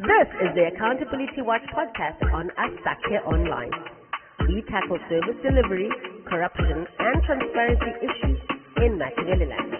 [0.00, 3.70] This is the Accountability Watch podcast on Asake Online.
[4.48, 5.90] We tackle service delivery,
[6.24, 8.40] corruption, and transparency issues
[8.78, 9.76] in Matabeleland.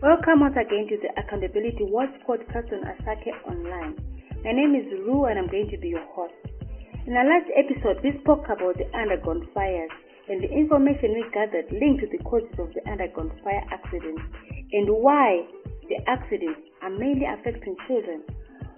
[0.00, 3.98] Welcome once again to the Accountability Watch podcast on Asake Online.
[4.44, 6.51] My name is Ru and I'm going to be your host.
[7.02, 9.90] In our last episode, we spoke about the underground fires
[10.30, 14.22] and the information we gathered linked to the causes of the underground fire accidents
[14.70, 15.42] and why
[15.90, 18.22] the accidents are mainly affecting children.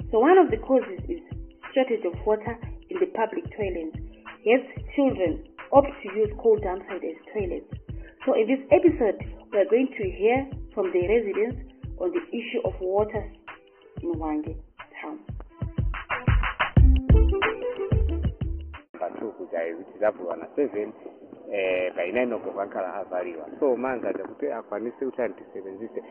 [0.08, 1.20] So one of the causes is
[1.76, 2.56] shortage of water
[2.88, 4.00] in the public toilets.
[4.40, 4.64] Yes,
[4.96, 7.68] children opt to use cold dumpsite as toilets.
[8.24, 9.20] So in this episode,
[9.52, 11.60] we are going to hear from the residents
[12.00, 13.28] on the issue of water
[14.00, 14.56] in Hwange
[19.24, 19.32] town.
[19.32, 20.88] patuku chaizi tidabhuwa na7
[21.52, 26.02] eh, by 9 o'clock ankhala avaliwa so manzaza kuti akwanise kuti antisebenzise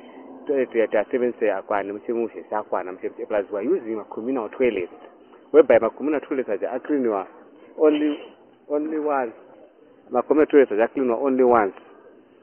[0.48, 4.90] toilet yati asebenzise akwane muchemushe sakwana muchemushe plus we are using a communal toilet
[5.54, 7.28] whereby ma communal toilets aja acleaniwa
[7.78, 8.20] only
[8.70, 9.34] only once.
[10.10, 11.76] Ma communal toilets aja acleaniwa only once.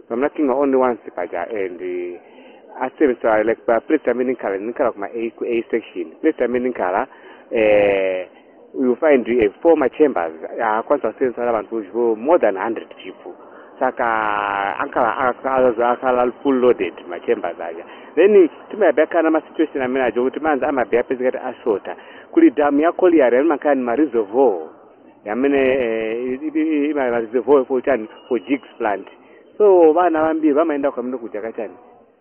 [0.08, 5.06] Pamuna cleaniwa only once paja and uh, asebenzisa like pa place amene nkhala nkhala kuma
[5.14, 6.12] a ku a section.
[6.20, 7.06] Place amene nkhala
[7.50, 8.28] eh
[8.74, 13.32] you find uh, former chambers uh, kwanza wasenzala vantu vo more than hundred people
[13.78, 14.04] saka
[14.78, 21.38] akala full loaded ma chambers aja then timayabhakana masituation amene acho kuti manzi amabhi apezekati
[21.38, 21.96] ashota
[22.30, 24.68] kuli dhamu ya collier amene mankani mareservoir
[25.24, 29.06] yamene mareservoir for chani for jigs plant
[29.58, 31.74] so vana vambiri vamaenda kwamene kuja kachani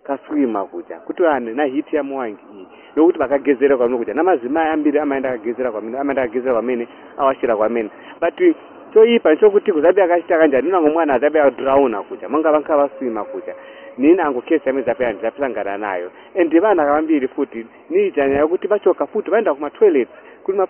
[0.10, 5.00] kaswima kuja kuti ane na hiti ya muwangi iyi yokuti vakagezera kwamene kuja namadzimai ambiri
[5.00, 7.90] amaenda akagezera kwamene amaenda akagezera kwamene awashira kwamene.
[8.22, 8.56] But
[8.94, 13.56] choipa nchokuti kuzabe akachita kanjani ninango mwana azabe adhurauna kuja manga vanka vaswima kuja
[13.98, 16.12] nini ango kesi amene zape ndizapesangana nayo.
[16.40, 20.12] And vana vambiri futi niita nyaya yokuti vachoka futi vaenda kuma toilets
[20.44, 20.68] kuli ma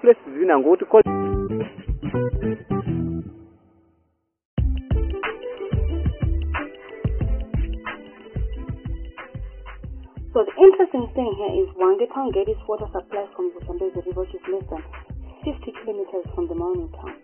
[11.00, 14.36] interesting thing here is Hwange town gets its water supply from the Zambezi River, which
[14.36, 14.84] is less than
[15.48, 17.16] 50 kilometers from the mining town.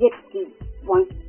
[0.00, 0.48] Yet the,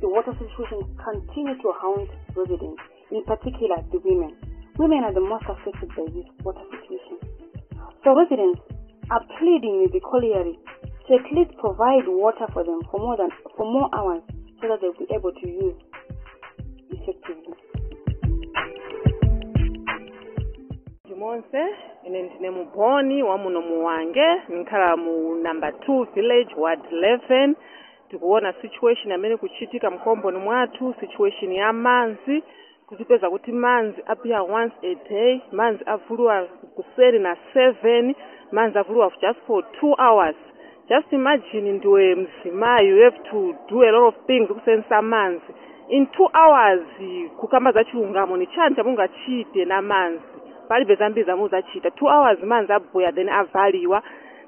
[0.00, 2.80] the water situation continues to haunt residents,
[3.12, 4.32] in particular the women.
[4.78, 7.20] Women are the most affected by this water situation.
[8.02, 8.60] So residents
[9.12, 13.28] are pleading with the colliery to at least provide water for them for more than
[13.52, 14.24] for more hours
[14.60, 15.76] so that they'll be able to use
[16.88, 17.52] effectively.
[21.24, 21.66] Monse
[22.06, 27.54] ine ndine mubhoni wamuno muwange ndikhala mu number 2 village ward 11
[28.10, 32.42] tikuona situation amene kuchitika mkomboni mwathu situation ya manzi.
[32.86, 36.44] Kutipeza kuti manzi apita once a day manzi avuliwa
[36.76, 38.14] kuseri na 7
[38.52, 40.36] manzi avuliwa just for 2 hours.
[40.88, 45.54] Just imagine ndiwe mzimayi you have to do a lot of things kusenzesa manzi.
[45.88, 46.82] In 2 hours
[47.36, 50.33] kukamba za chilungamo ni chani chamungachite na manzi
[50.68, 54.02] palibe zambiri zamuzachita two hours manzi abhuya then avaliwa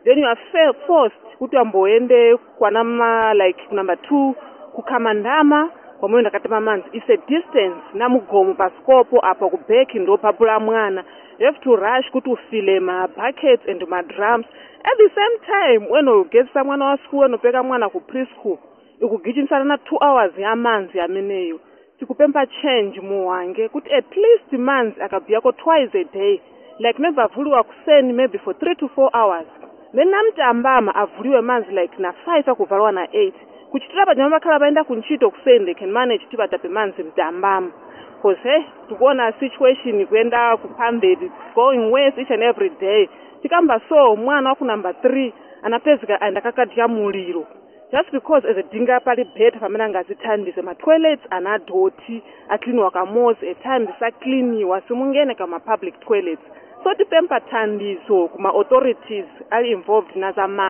[0.05, 4.35] then you are forced kuti amboende kwanama like kunumber two
[4.73, 6.89] kukhama ndama pamwe ndakatema manzi.
[6.93, 11.05] Is a distance namugomo pasikopo apa kubheki ndopapula mwana.
[11.39, 14.47] You have to rush kuti ufile mabuckets and madrums
[14.85, 18.59] at the same time wenogezesa mwana wa school wenopeka mwana ku preschool
[19.01, 21.61] ikugichimisana na two hours yamanzi ameneyo
[21.99, 26.41] tikupemba change muwange kuti at least manzi akabhiyako twice a day
[26.79, 29.47] like maybe avuliwa kuseni maybe for three to four hours.
[29.95, 33.35] Then namtambama avuliwe manzi like na five akuvaliwa na eight.
[33.71, 37.71] Kuchitira panyama vakhala vaenda kuntchito kuseni they can manage kuti vatape manzi mtambama
[38.17, 43.09] because hey tikuona situation kuenda kuphambili going worse each and every day.
[43.43, 45.33] Tikamba so mwana waku number three
[45.63, 47.47] anapezeka aenda kakadya muliro
[47.93, 55.35] just because ezidinga pali bheta pamene angazithandize ma-toilets anadhoti akliniwa kamozi at times asakliniwa simungene
[55.35, 56.43] kama-public toilets.
[56.85, 60.69] So tipempa thandizo kuma-authorities ali involved in nazama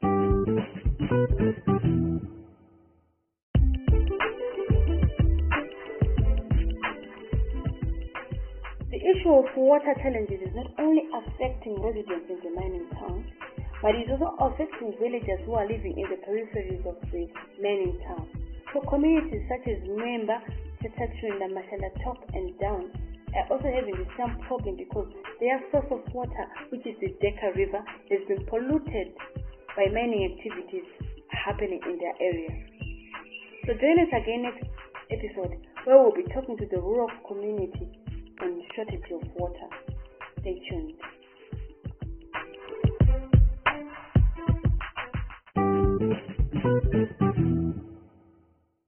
[8.90, 13.24] The issue of water challenges is not only affecting residents in the mining town,
[13.82, 17.28] but it also affecting villagers who are living in the peripheries of the
[17.60, 18.28] main town.
[18.72, 20.40] For communities such as Memba,
[20.82, 22.90] Chatachuinda, Mashala Top and Down
[23.36, 25.08] are also having the same problem because
[25.40, 29.12] their source of water, which is the Deka River, has been polluted
[29.76, 30.88] by mining activities
[31.28, 32.50] happening in their area.
[33.66, 34.64] So join us again next
[35.10, 35.52] episode
[35.84, 37.92] where we'll be talking to the rural community
[38.40, 39.68] on shortage of water.
[40.40, 40.94] Stay tuned.